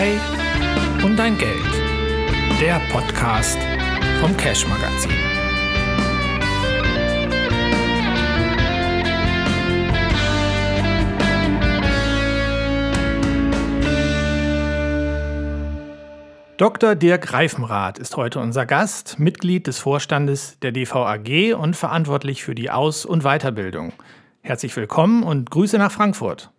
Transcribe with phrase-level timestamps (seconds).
[0.00, 0.18] Frei
[1.04, 1.62] und dein Geld.
[2.58, 3.58] Der Podcast
[4.18, 5.10] vom Cash Magazin.
[16.56, 16.94] Dr.
[16.94, 22.70] Dirk Reifenrath ist heute unser Gast, Mitglied des Vorstandes der DVAG und verantwortlich für die
[22.70, 23.92] Aus- und Weiterbildung.
[24.40, 26.50] Herzlich willkommen und Grüße nach Frankfurt.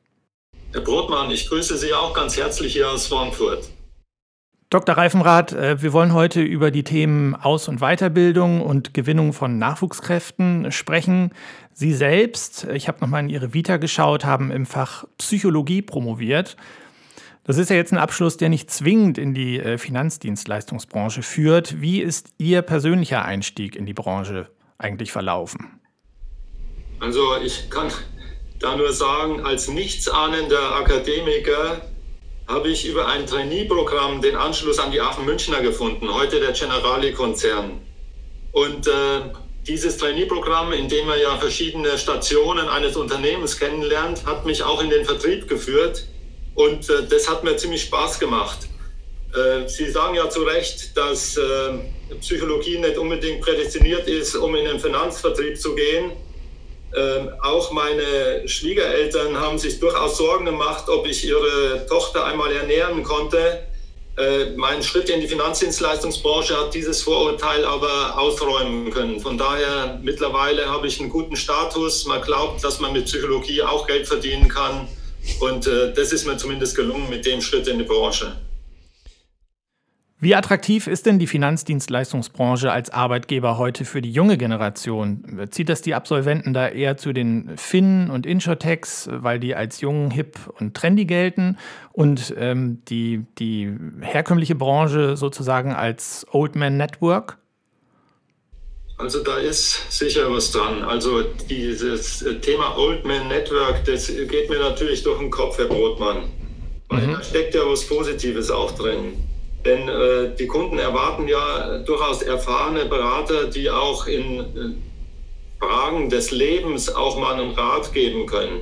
[0.74, 3.70] Herr Brotmann, ich grüße Sie auch ganz herzlich hier aus Frankfurt.
[4.70, 4.96] Dr.
[4.96, 10.72] Reifenrath, äh, wir wollen heute über die Themen Aus- und Weiterbildung und Gewinnung von Nachwuchskräften
[10.72, 11.34] sprechen.
[11.74, 16.56] Sie selbst, ich habe nochmal in Ihre Vita geschaut, haben im Fach Psychologie promoviert.
[17.44, 21.82] Das ist ja jetzt ein Abschluss, der nicht zwingend in die äh, Finanzdienstleistungsbranche führt.
[21.82, 24.48] Wie ist Ihr persönlicher Einstieg in die Branche
[24.78, 25.82] eigentlich verlaufen?
[27.02, 27.92] Also ich kann
[28.62, 31.82] da nur sagen, als nichtsahnender Akademiker
[32.48, 37.82] habe ich über ein Trainee-Programm den Anschluss an die Aachen Münchner gefunden, heute der Generali-Konzern.
[38.52, 38.92] Und äh,
[39.68, 44.90] dieses Trainee-Programm, in dem man ja verschiedene Stationen eines Unternehmens kennenlernt, hat mich auch in
[44.90, 46.08] den Vertrieb geführt
[46.56, 48.68] und äh, das hat mir ziemlich Spaß gemacht.
[49.34, 51.42] Äh, Sie sagen ja zu Recht, dass äh,
[52.20, 56.12] Psychologie nicht unbedingt prädestiniert ist, um in den Finanzvertrieb zu gehen.
[56.96, 63.04] Ähm, auch meine Schwiegereltern haben sich durchaus Sorgen gemacht, ob ich ihre Tochter einmal ernähren
[63.04, 63.64] konnte.
[64.18, 69.22] Äh, mein Schritt in die Finanzdienstleistungsbranche hat dieses Vorurteil aber ausräumen können.
[69.22, 72.06] Von daher mittlerweile habe ich einen guten Status.
[72.06, 74.90] Man glaubt, dass man mit Psychologie auch Geld verdienen kann.
[75.40, 78.36] Und äh, das ist mir zumindest gelungen mit dem Schritt in die Branche.
[80.24, 85.48] Wie attraktiv ist denn die Finanzdienstleistungsbranche als Arbeitgeber heute für die junge Generation?
[85.50, 90.12] Zieht das die Absolventen da eher zu den Fin- und Insurtechs, weil die als jung,
[90.12, 91.58] hip und trendy gelten
[91.92, 97.40] und ähm, die, die herkömmliche Branche sozusagen als Old Man Network?
[99.00, 100.84] Also da ist sicher was dran.
[100.84, 106.30] Also dieses Thema Old Man Network, das geht mir natürlich durch den Kopf, Herr Brotmann.
[106.90, 107.14] Weil mhm.
[107.14, 109.14] da steckt ja was Positives auch drin.
[109.66, 114.46] Denn äh, die Kunden erwarten ja durchaus erfahrene Berater, die auch in äh,
[115.60, 118.62] Fragen des Lebens auch mal einen Rat geben können.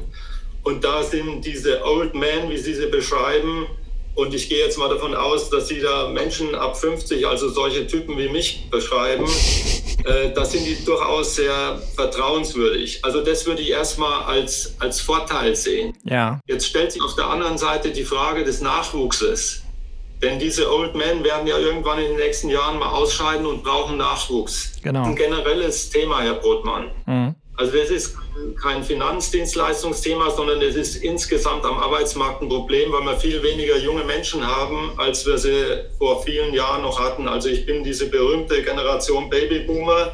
[0.64, 3.68] Und da sind diese Old Men, wie Sie sie beschreiben,
[4.16, 7.88] und ich gehe jetzt mal davon aus, dass Sie da Menschen ab 50, also solche
[7.88, 9.26] Typen wie mich beschreiben,
[10.04, 13.00] äh, da sind die durchaus sehr vertrauenswürdig.
[13.06, 15.94] Also das würde ich erstmal als, als Vorteil sehen.
[16.04, 16.42] Ja.
[16.48, 19.64] Jetzt stellt sich auf der anderen Seite die Frage des Nachwuchses.
[20.22, 23.98] Denn diese Old Men werden ja irgendwann in den nächsten Jahren mal ausscheiden und brauchen
[23.98, 24.74] Nachwuchs.
[24.84, 25.04] Genau.
[25.04, 26.92] Ein generelles Thema, Herr Brotmann.
[27.06, 27.36] Mhm.
[27.56, 28.16] Also das ist
[28.62, 34.04] kein Finanzdienstleistungsthema, sondern es ist insgesamt am Arbeitsmarkt ein Problem, weil wir viel weniger junge
[34.06, 37.28] Menschen haben, als wir sie vor vielen Jahren noch hatten.
[37.28, 40.14] Also ich bin diese berühmte Generation Babyboomer.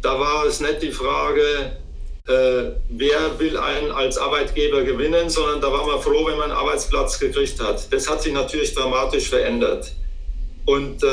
[0.00, 1.78] Da war es nicht die Frage,
[2.26, 6.58] äh, wer will einen als Arbeitgeber gewinnen, sondern da war man froh, wenn man einen
[6.58, 7.92] Arbeitsplatz gekriegt hat.
[7.92, 9.92] Das hat sich natürlich dramatisch verändert.
[10.64, 11.06] Und äh,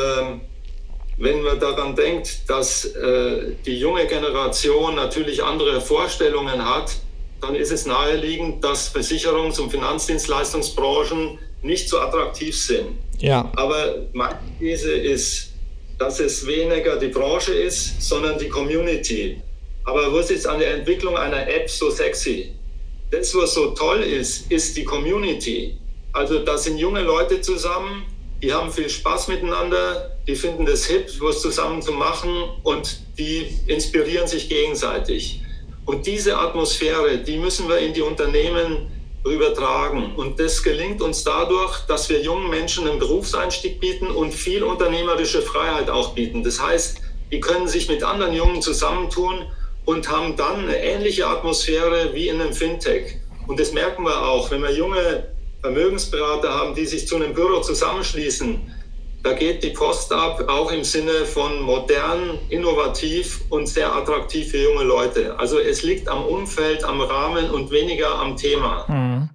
[1.18, 6.94] wenn man daran denkt, dass äh, die junge Generation natürlich andere Vorstellungen hat,
[7.42, 12.98] dann ist es naheliegend, dass Versicherungs- und Finanzdienstleistungsbranchen nicht so attraktiv sind.
[13.20, 13.52] Ja.
[13.58, 15.52] Aber meine These ist,
[16.00, 19.42] dass es weniger die Branche ist, sondern die Community.
[19.84, 22.54] Aber was ist an der Entwicklung einer App so sexy?
[23.10, 25.78] Das, was so toll ist, ist die Community.
[26.14, 28.06] Also da sind junge Leute zusammen,
[28.42, 32.32] die haben viel Spaß miteinander, die finden das hip, was zusammen zu machen
[32.64, 35.42] und die inspirieren sich gegenseitig.
[35.86, 38.88] Und diese Atmosphäre, die müssen wir in die Unternehmen
[39.26, 40.16] übertragen.
[40.16, 45.42] Und das gelingt uns dadurch, dass wir jungen Menschen einen Berufseinstieg bieten und viel unternehmerische
[45.42, 46.44] Freiheit auch bieten.
[46.44, 47.00] Das heißt,
[47.32, 49.46] die können sich mit anderen Jungen zusammentun
[49.86, 53.18] und haben dann eine ähnliche Atmosphäre wie in einem Fintech.
[53.48, 55.28] Und das merken wir auch, wenn wir junge
[55.62, 58.60] Vermögensberater haben, die sich zu einem Büro zusammenschließen.
[59.24, 64.58] Da geht die Post ab, auch im Sinne von modern, innovativ und sehr attraktiv für
[64.58, 65.38] junge Leute.
[65.38, 68.86] Also es liegt am Umfeld, am Rahmen und weniger am Thema.
[68.88, 69.30] Mhm.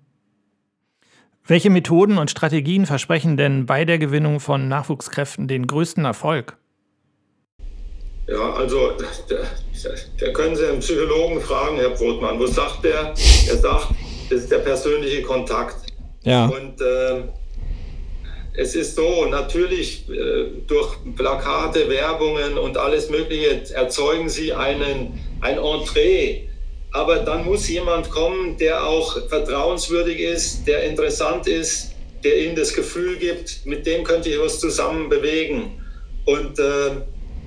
[1.49, 6.57] Welche Methoden und Strategien versprechen denn bei der Gewinnung von Nachwuchskräften den größten Erfolg?
[8.29, 8.93] Ja, also
[9.29, 9.37] da,
[10.19, 12.41] da können Sie einen Psychologen fragen, Herr Brotmann.
[12.41, 13.15] Was sagt der?
[13.49, 13.89] Er sagt,
[14.29, 15.77] das ist der persönliche Kontakt.
[16.25, 16.47] Ja.
[16.47, 17.23] Und äh,
[18.55, 25.59] es ist so, natürlich äh, durch Plakate, Werbungen und alles Mögliche erzeugen sie einen, ein
[25.59, 26.49] Entree.
[26.91, 31.93] Aber dann muss jemand kommen, der auch vertrauenswürdig ist, der interessant ist,
[32.25, 35.81] der ihnen das Gefühl gibt, mit dem könnte ich was zusammen bewegen.
[36.25, 37.03] Und äh,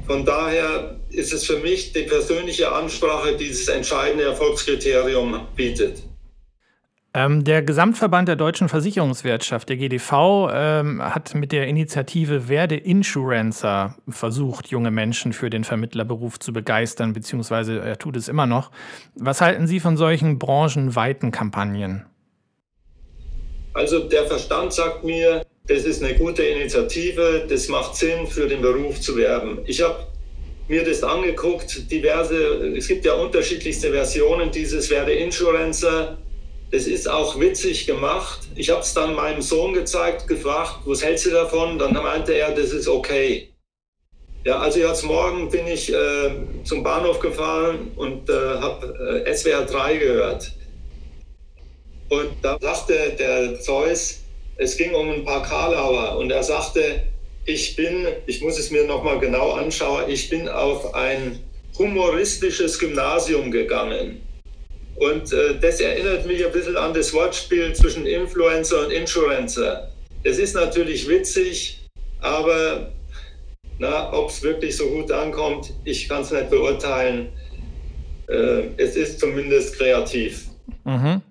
[0.09, 6.01] von daher ist es für mich die persönliche Ansprache, die dieses entscheidende Erfolgskriterium bietet.
[7.13, 13.97] Ähm, der Gesamtverband der deutschen Versicherungswirtschaft, der GDV, ähm, hat mit der Initiative Werde Insurancer
[14.07, 18.71] versucht, junge Menschen für den Vermittlerberuf zu begeistern, beziehungsweise er tut es immer noch.
[19.13, 22.07] Was halten Sie von solchen branchenweiten Kampagnen?
[23.75, 28.62] Also der Verstand sagt mir, das ist eine gute Initiative, das macht Sinn, für den
[28.62, 29.60] Beruf zu werben.
[29.66, 30.07] Ich habe
[30.68, 36.18] mir das angeguckt, diverse, es gibt ja unterschiedlichste Versionen dieses Werde Insurancer.
[36.71, 38.39] Das ist auch witzig gemacht.
[38.56, 41.77] Ich habe es dann meinem Sohn gezeigt, gefragt, was hältst du davon?
[41.77, 43.50] Dann meinte er, das ist okay.
[44.44, 46.31] Ja, also jetzt morgen bin ich äh,
[46.63, 50.51] zum Bahnhof gefahren und äh, habe äh, SWR 3 gehört.
[52.10, 54.22] Und da sagte der Zeus,
[54.59, 57.03] es ging um ein paar Karlauer und er sagte,
[57.45, 61.39] ich bin, ich muss es mir nochmal genau anschauen, ich bin auf ein
[61.77, 64.21] humoristisches Gymnasium gegangen.
[64.97, 69.89] Und äh, das erinnert mich ein bisschen an das Wortspiel zwischen Influencer und Insurancer.
[70.23, 71.79] Es ist natürlich witzig,
[72.19, 72.91] aber
[74.12, 77.29] ob es wirklich so gut ankommt, ich kann es nicht beurteilen.
[78.27, 80.47] Äh, es ist zumindest kreativ.
[80.83, 81.21] Mhm.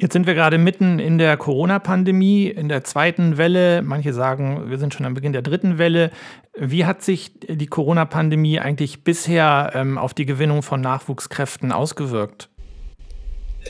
[0.00, 3.82] Jetzt sind wir gerade mitten in der Corona-Pandemie, in der zweiten Welle.
[3.82, 6.12] Manche sagen, wir sind schon am Beginn der dritten Welle.
[6.56, 12.48] Wie hat sich die Corona-Pandemie eigentlich bisher ähm, auf die Gewinnung von Nachwuchskräften ausgewirkt?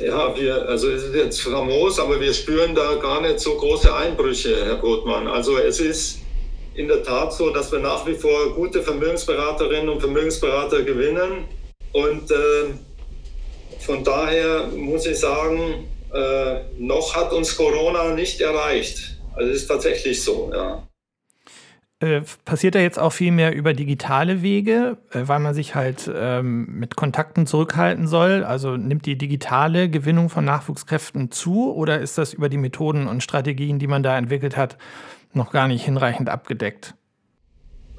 [0.04, 3.96] Ja, wir, also es ist jetzt famos, aber wir spüren da gar nicht so große
[3.96, 5.28] Einbrüche, Herr Brotmann.
[5.28, 6.18] Also es ist
[6.74, 11.46] in der Tat so, dass wir nach wie vor gute Vermögensberaterinnen und Vermögensberater gewinnen.
[11.92, 12.74] Und äh,
[13.80, 19.18] von daher muss ich sagen, äh, noch hat uns Corona nicht erreicht.
[19.34, 20.82] Also es ist tatsächlich so, ja.
[22.00, 26.08] Äh, passiert da jetzt auch viel mehr über digitale Wege, äh, weil man sich halt
[26.14, 28.44] ähm, mit Kontakten zurückhalten soll?
[28.44, 33.24] Also nimmt die digitale Gewinnung von Nachwuchskräften zu oder ist das über die Methoden und
[33.24, 34.78] Strategien, die man da entwickelt hat,
[35.32, 36.94] noch gar nicht hinreichend abgedeckt?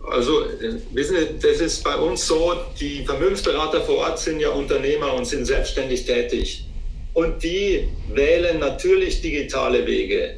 [0.09, 4.49] Also, äh, wissen Sie, das ist bei uns so, die Vermögensberater vor Ort sind ja
[4.49, 6.68] Unternehmer und sind selbstständig tätig.
[7.13, 10.35] Und die wählen natürlich digitale Wege.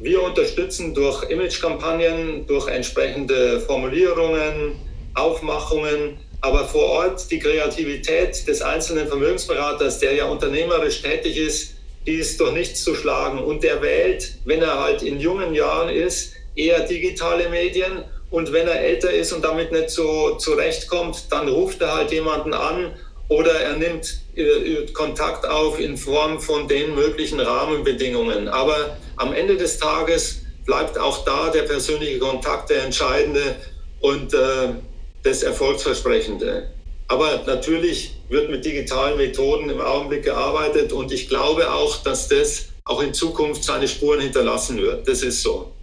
[0.00, 4.76] Wir unterstützen durch Imagekampagnen, durch entsprechende Formulierungen,
[5.14, 11.74] Aufmachungen, aber vor Ort die Kreativität des einzelnen Vermögensberaters, der ja unternehmerisch tätig ist,
[12.06, 13.38] die ist durch nichts zu schlagen.
[13.38, 18.04] Und der wählt, wenn er halt in jungen Jahren ist, eher digitale Medien.
[18.30, 22.52] Und wenn er älter ist und damit nicht so zurechtkommt, dann ruft er halt jemanden
[22.52, 22.94] an
[23.28, 28.48] oder er nimmt äh, Kontakt auf in Form von den möglichen Rahmenbedingungen.
[28.48, 33.56] Aber am Ende des Tages bleibt auch da der persönliche Kontakt der entscheidende
[34.00, 34.68] und äh,
[35.22, 36.70] das Erfolgsversprechende.
[37.08, 42.66] Aber natürlich wird mit digitalen Methoden im Augenblick gearbeitet und ich glaube auch, dass das
[42.84, 45.06] auch in Zukunft seine Spuren hinterlassen wird.
[45.06, 45.73] Das ist so.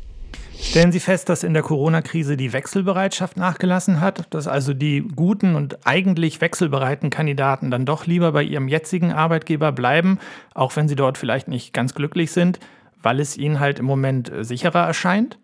[0.62, 5.56] Stellen Sie fest, dass in der Corona-Krise die Wechselbereitschaft nachgelassen hat, dass also die guten
[5.56, 10.20] und eigentlich wechselbereiten Kandidaten dann doch lieber bei ihrem jetzigen Arbeitgeber bleiben,
[10.54, 12.60] auch wenn sie dort vielleicht nicht ganz glücklich sind,
[13.02, 15.38] weil es ihnen halt im Moment äh, sicherer erscheint?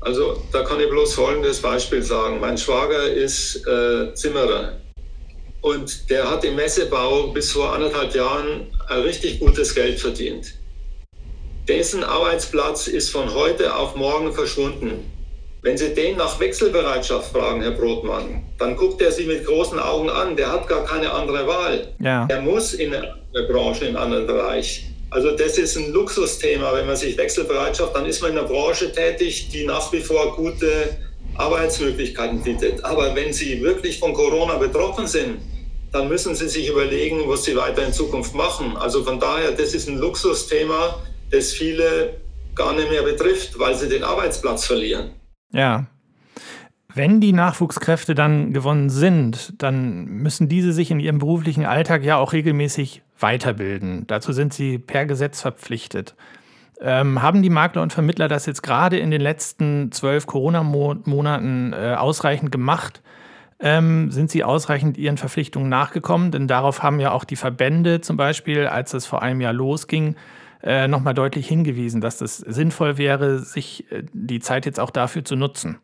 [0.00, 2.38] Also da kann ich bloß folgendes Beispiel sagen.
[2.38, 4.76] Mein Schwager ist äh, Zimmerer
[5.62, 8.66] und der hat im Messebau bis vor anderthalb Jahren
[9.04, 10.54] richtig gutes Geld verdient.
[11.68, 15.10] Dessen Arbeitsplatz ist von heute auf morgen verschwunden.
[15.62, 20.10] Wenn Sie den nach Wechselbereitschaft fragen, Herr Brotmann, dann guckt er Sie mit großen Augen
[20.10, 20.36] an.
[20.36, 21.94] Der hat gar keine andere Wahl.
[22.00, 22.26] Ja.
[22.28, 24.86] Er muss in eine Branche, in einen anderen Bereich.
[25.10, 28.90] Also das ist ein Luxusthema, wenn man sich Wechselbereitschaft, dann ist man in einer Branche
[28.90, 30.96] tätig, die nach wie vor gute
[31.36, 32.84] Arbeitsmöglichkeiten bietet.
[32.84, 35.38] Aber wenn Sie wirklich von Corona betroffen sind,
[35.92, 38.76] dann müssen Sie sich überlegen, was Sie weiter in Zukunft machen.
[38.76, 40.96] Also von daher, das ist ein Luxusthema
[41.32, 42.14] das viele
[42.54, 45.10] gar nicht mehr betrifft, weil sie den Arbeitsplatz verlieren.
[45.52, 45.86] Ja.
[46.94, 52.18] Wenn die Nachwuchskräfte dann gewonnen sind, dann müssen diese sich in ihrem beruflichen Alltag ja
[52.18, 54.06] auch regelmäßig weiterbilden.
[54.06, 56.14] Dazu sind sie per Gesetz verpflichtet.
[56.82, 61.94] Ähm, haben die Makler und Vermittler das jetzt gerade in den letzten zwölf Corona-Monaten äh,
[61.94, 63.02] ausreichend gemacht?
[63.60, 66.32] Ähm, sind sie ausreichend ihren Verpflichtungen nachgekommen?
[66.32, 70.16] Denn darauf haben ja auch die Verbände zum Beispiel, als es vor einem Jahr losging,
[70.62, 75.24] äh, nochmal deutlich hingewiesen, dass es sinnvoll wäre, sich äh, die Zeit jetzt auch dafür
[75.24, 75.78] zu nutzen.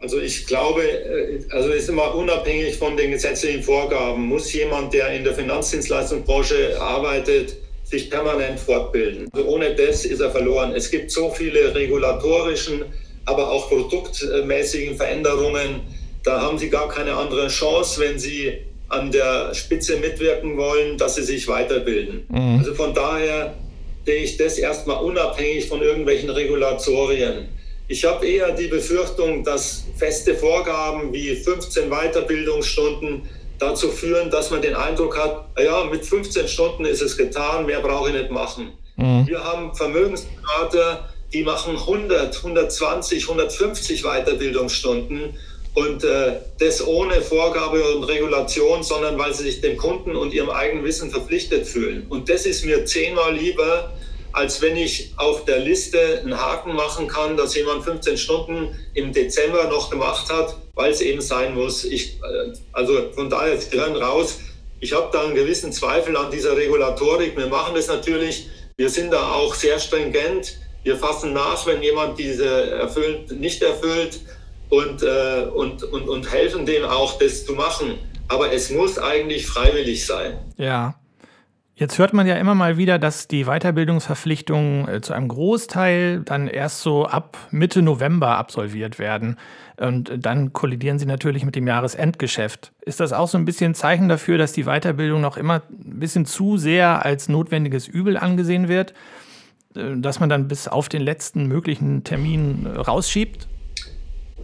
[0.00, 5.12] Also ich glaube, äh, also ist immer unabhängig von den gesetzlichen Vorgaben, muss jemand, der
[5.12, 9.28] in der Finanzdienstleistungsbranche arbeitet, sich permanent fortbilden.
[9.32, 10.72] Also ohne das ist er verloren.
[10.74, 12.84] Es gibt so viele regulatorischen,
[13.26, 15.82] aber auch produktmäßigen Veränderungen.
[16.22, 18.58] Da haben Sie gar keine andere Chance, wenn Sie
[18.90, 22.26] an der Spitze mitwirken wollen, dass Sie sich weiterbilden.
[22.28, 22.58] Mhm.
[22.58, 23.54] Also von daher
[24.04, 27.48] sehe ich das erstmal unabhängig von irgendwelchen Regulatorien.
[27.86, 33.22] Ich habe eher die Befürchtung, dass feste Vorgaben wie 15 Weiterbildungsstunden
[33.58, 37.80] dazu führen, dass man den Eindruck hat, ja, mit 15 Stunden ist es getan, mehr
[37.80, 38.72] brauche ich nicht machen.
[38.96, 39.26] Mhm.
[39.26, 45.34] Wir haben Vermögensberater, die machen 100, 120, 150 Weiterbildungsstunden
[45.74, 50.50] und äh, das ohne Vorgabe und Regulation, sondern weil sie sich dem Kunden und ihrem
[50.50, 52.06] eigenen Wissen verpflichtet fühlen.
[52.08, 53.92] Und das ist mir zehnmal lieber,
[54.32, 59.12] als wenn ich auf der Liste einen Haken machen kann, dass jemand 15 Stunden im
[59.12, 61.84] Dezember noch gemacht hat, weil es eben sein muss.
[61.84, 64.38] Ich, äh, also von daher, Sie hören raus,
[64.80, 67.36] ich habe da einen gewissen Zweifel an dieser Regulatorik.
[67.36, 70.58] Wir machen das natürlich, wir sind da auch sehr stringent.
[70.82, 74.20] Wir fassen nach, wenn jemand diese erfüllt, nicht erfüllt
[74.70, 77.98] und, äh, und, und, und helfen dem auch, das zu machen.
[78.28, 80.38] Aber es muss eigentlich freiwillig sein.
[80.56, 80.94] Ja.
[81.74, 86.46] Jetzt hört man ja immer mal wieder, dass die Weiterbildungsverpflichtungen äh, zu einem Großteil dann
[86.46, 89.36] erst so ab Mitte November absolviert werden.
[89.78, 92.72] Und dann kollidieren sie natürlich mit dem Jahresendgeschäft.
[92.82, 95.98] Ist das auch so ein bisschen ein Zeichen dafür, dass die Weiterbildung noch immer ein
[96.00, 98.92] bisschen zu sehr als notwendiges Übel angesehen wird,
[99.74, 103.48] äh, dass man dann bis auf den letzten möglichen Termin äh, rausschiebt?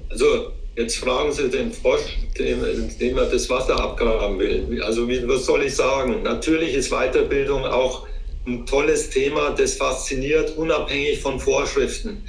[0.08, 2.02] Also Jetzt fragen Sie den Frosch,
[2.38, 2.60] dem,
[3.00, 4.82] dem er das Wasser abgraben will.
[4.82, 6.22] Also wie, was soll ich sagen?
[6.22, 8.06] Natürlich ist Weiterbildung auch
[8.46, 12.22] ein tolles Thema, das fasziniert, unabhängig von Vorschriften.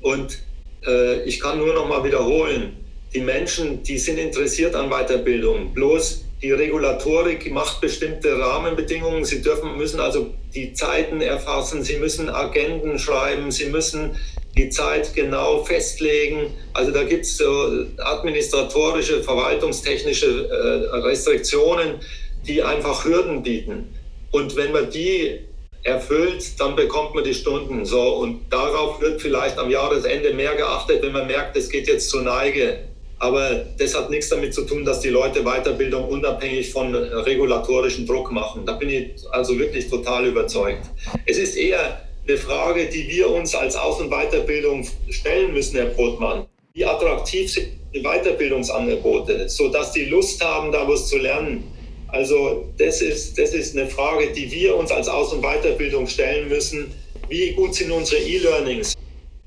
[0.00, 0.38] Und
[0.86, 2.78] äh, ich kann nur noch mal wiederholen,
[3.12, 5.74] die Menschen, die sind interessiert an Weiterbildung.
[5.74, 9.26] Bloß die Regulatorik macht bestimmte Rahmenbedingungen.
[9.26, 14.16] Sie dürfen, müssen also die Zeiten erfassen, sie müssen Agenden schreiben, sie müssen
[14.56, 16.52] die Zeit genau festlegen.
[16.74, 22.00] Also da gibt es so administratorische, verwaltungstechnische äh, Restriktionen,
[22.46, 23.94] die einfach Hürden bieten.
[24.30, 25.40] Und wenn man die
[25.84, 27.84] erfüllt, dann bekommt man die Stunden.
[27.84, 32.08] So, und darauf wird vielleicht am Jahresende mehr geachtet, wenn man merkt, es geht jetzt
[32.10, 32.78] zur Neige.
[33.18, 38.32] Aber das hat nichts damit zu tun, dass die Leute Weiterbildung unabhängig von regulatorischem Druck
[38.32, 38.66] machen.
[38.66, 40.86] Da bin ich also wirklich total überzeugt.
[41.24, 45.86] Es ist eher eine Frage, die wir uns als Aus- und Weiterbildung stellen müssen, Herr
[45.86, 46.46] Brotmann.
[46.74, 51.64] Wie attraktiv sind die Weiterbildungsangebote, sodass die Lust haben, da was zu lernen?
[52.08, 56.48] Also das ist, das ist eine Frage, die wir uns als Aus- und Weiterbildung stellen
[56.48, 56.92] müssen.
[57.28, 58.94] Wie gut sind unsere E-Learnings?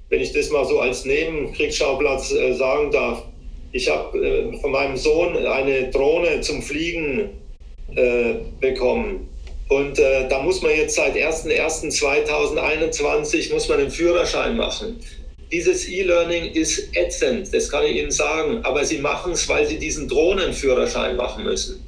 [0.09, 3.23] Wenn ich das mal so als Nebenkriegsschauplatz äh, sagen darf.
[3.71, 7.29] Ich habe äh, von meinem Sohn eine Drohne zum Fliegen
[7.95, 9.27] äh, bekommen.
[9.67, 14.99] Und äh, da muss man jetzt seit 01.01.2021 muss man den Führerschein machen.
[15.51, 19.79] Dieses E-Learning ist ätzend, das kann ich Ihnen sagen, aber Sie machen es, weil Sie
[19.79, 21.83] diesen Drohnenführerschein machen müssen.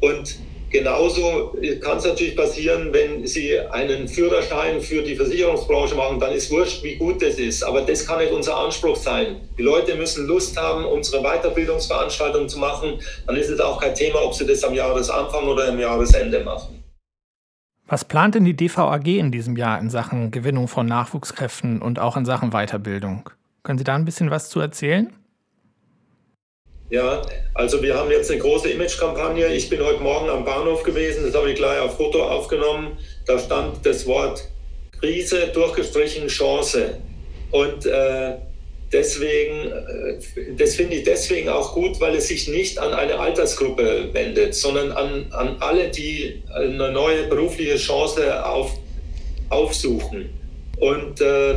[0.00, 0.36] Und
[0.70, 6.50] genauso kann es natürlich passieren, wenn Sie einen Führerschein für die Versicherungsbranche machen, dann ist
[6.50, 7.62] wurscht, wie gut das ist.
[7.62, 9.36] Aber das kann nicht unser Anspruch sein.
[9.56, 12.98] Die Leute müssen Lust haben, unsere Weiterbildungsveranstaltung zu machen.
[13.26, 16.73] Dann ist es auch kein Thema, ob sie das am Jahresanfang oder am Jahresende machen.
[17.86, 22.16] Was plant denn die DVAG in diesem Jahr in Sachen Gewinnung von Nachwuchskräften und auch
[22.16, 23.28] in Sachen Weiterbildung?
[23.62, 25.12] Können Sie da ein bisschen was zu erzählen?
[26.90, 27.22] Ja,
[27.54, 29.46] also wir haben jetzt eine große Imagekampagne.
[29.48, 32.98] Ich bin heute Morgen am Bahnhof gewesen, das habe ich gleich auf Foto aufgenommen.
[33.26, 34.48] Da stand das Wort
[34.98, 36.98] Krise durchgestrichen Chance.
[37.50, 38.36] Und äh,
[38.94, 44.08] deswegen, äh, das finde ich deswegen auch gut, weil es sich nicht an eine Altersgruppe
[44.12, 48.78] wendet, sondern an, an alle, die eine neue berufliche Chance auf,
[49.50, 50.30] aufsuchen.
[50.78, 51.56] Und äh,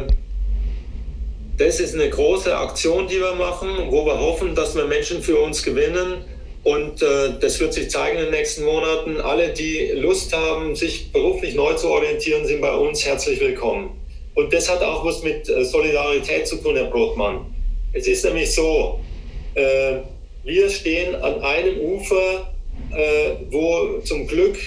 [1.58, 5.40] das ist eine große Aktion, die wir machen, wo wir hoffen, dass wir Menschen für
[5.40, 6.26] uns gewinnen.
[6.64, 9.22] Und äh, das wird sich zeigen in den nächsten Monaten.
[9.22, 14.07] Alle, die Lust haben, sich beruflich neu zu orientieren, sind bei uns herzlich willkommen.
[14.38, 17.56] Und das hat auch was mit äh, Solidarität zu tun, Herr Brotmann.
[17.92, 19.00] Es ist nämlich so,
[19.56, 19.96] äh,
[20.44, 22.54] wir stehen an einem Ufer,
[22.96, 24.60] äh, wo zum Glück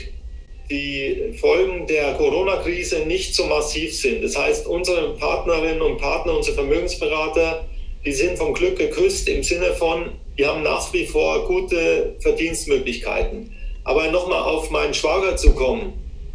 [0.69, 4.25] die Folgen der Corona-Krise nicht so massiv sind.
[4.25, 7.65] Das heißt, unsere Partnerinnen und Partner, unsere Vermögensberater,
[8.05, 13.53] die sind vom Glück geküsst im Sinne von, wir haben nach wie vor gute Verdienstmöglichkeiten.
[13.85, 15.93] Aber nochmal auf meinen Schwager zu kommen,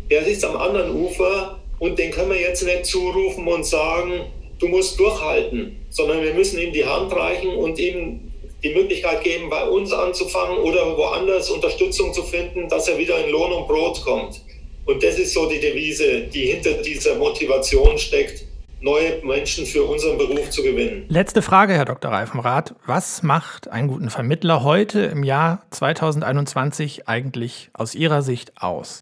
[0.09, 4.25] der sitzt am anderen Ufer und den können wir jetzt nicht zurufen und sagen,
[4.59, 8.31] du musst durchhalten, sondern wir müssen ihm die Hand reichen und ihm
[8.63, 13.31] die Möglichkeit geben, bei uns anzufangen oder woanders Unterstützung zu finden, dass er wieder in
[13.31, 14.41] Lohn und Brot kommt.
[14.85, 18.45] Und das ist so die Devise, die hinter dieser Motivation steckt,
[18.81, 21.05] neue Menschen für unseren Beruf zu gewinnen.
[21.09, 22.11] Letzte Frage, Herr Dr.
[22.11, 22.75] Reifenrath.
[22.85, 28.99] Was macht einen guten Vermittler heute im Jahr 2021 eigentlich aus Ihrer Sicht aus?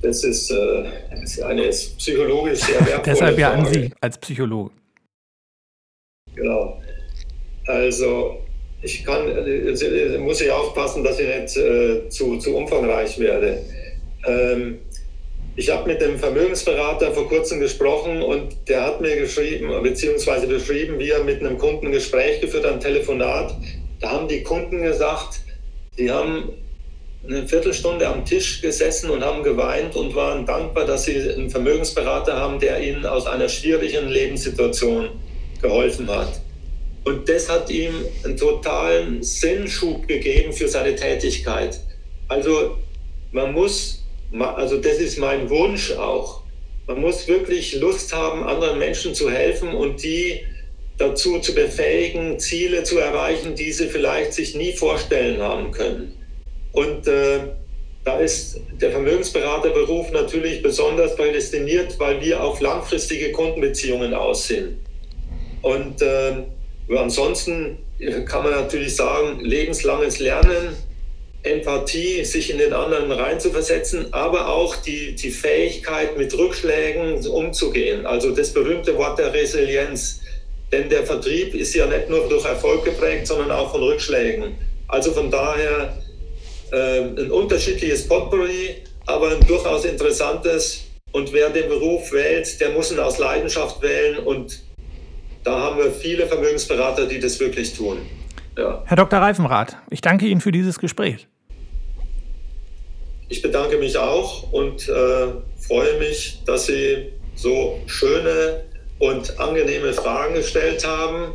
[0.00, 4.70] Das ist, äh, eine psychologisch sehr wertvolle Deshalb ja an Sie als Psychologe.
[6.34, 6.80] Genau.
[7.66, 8.38] Also
[8.82, 13.58] ich kann, äh, muss ich aufpassen, dass ich nicht äh, zu, zu umfangreich werde.
[14.26, 14.78] Ähm,
[15.56, 21.00] ich habe mit dem Vermögensberater vor kurzem gesprochen und der hat mir geschrieben, beziehungsweise beschrieben,
[21.00, 23.56] wie er mit einem Kunden ein Gespräch geführt hat, ein Telefonat.
[24.00, 25.40] Da haben die Kunden gesagt,
[25.96, 26.50] sie haben
[27.26, 32.36] eine Viertelstunde am Tisch gesessen und haben geweint und waren dankbar, dass sie einen Vermögensberater
[32.36, 35.10] haben, der ihnen aus einer schwierigen Lebenssituation
[35.60, 36.40] geholfen hat.
[37.04, 37.94] Und das hat ihm
[38.24, 41.80] einen totalen Sinnschub gegeben für seine Tätigkeit.
[42.28, 42.76] Also
[43.32, 44.04] man muss,
[44.38, 46.42] also das ist mein Wunsch auch,
[46.86, 50.40] man muss wirklich Lust haben, anderen Menschen zu helfen und die
[50.96, 56.17] dazu zu befähigen, Ziele zu erreichen, die sie vielleicht sich nie vorstellen haben können.
[56.72, 57.40] Und äh,
[58.04, 64.78] da ist der Vermögensberaterberuf natürlich besonders prädestiniert, weil wir auf langfristige Kundenbeziehungen aus sind.
[65.62, 66.44] Und äh,
[66.96, 67.78] ansonsten
[68.26, 70.76] kann man natürlich sagen, lebenslanges Lernen,
[71.42, 78.06] Empathie, sich in den anderen reinzuversetzen, aber auch die, die Fähigkeit, mit Rückschlägen umzugehen.
[78.06, 80.20] Also das berühmte Wort der Resilienz.
[80.70, 84.56] Denn der Vertrieb ist ja nicht nur durch Erfolg geprägt, sondern auch von Rückschlägen.
[84.86, 85.96] Also von daher
[86.72, 90.84] ein unterschiedliches Potpourri, aber ein durchaus interessantes.
[91.12, 94.60] Und wer den Beruf wählt, der muss ihn aus Leidenschaft wählen und
[95.44, 97.98] da haben wir viele Vermögensberater, die das wirklich tun.
[98.56, 98.82] Ja.
[98.84, 99.20] Herr Dr.
[99.20, 101.26] Reifenrath, ich danke Ihnen für dieses Gespräch.
[103.30, 105.28] Ich bedanke mich auch und äh,
[105.58, 108.64] freue mich, dass Sie so schöne
[108.98, 111.34] und angenehme Fragen gestellt haben,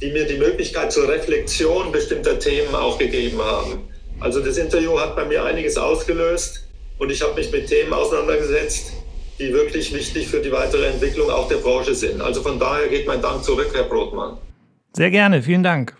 [0.00, 3.88] die mir die Möglichkeit zur Reflexion bestimmter Themen auch gegeben haben.
[4.20, 8.92] Also das Interview hat bei mir einiges ausgelöst und ich habe mich mit Themen auseinandergesetzt,
[9.38, 12.20] die wirklich wichtig für die weitere Entwicklung auch der Branche sind.
[12.20, 14.38] Also von daher geht mein Dank zurück, Herr Brotmann.
[14.92, 15.96] Sehr gerne, vielen Dank.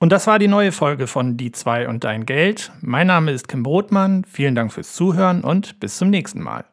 [0.00, 2.72] Und das war die neue Folge von Die 2 und Dein Geld.
[2.80, 4.24] Mein Name ist Kim Brotmann.
[4.24, 6.64] Vielen Dank fürs Zuhören und bis zum nächsten Mal.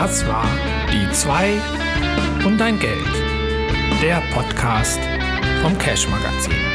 [0.00, 0.46] Das war
[0.90, 1.60] Die 2
[2.46, 3.04] und dein Geld.
[4.00, 4.98] Der Podcast
[5.60, 6.69] vom Cash Magazin.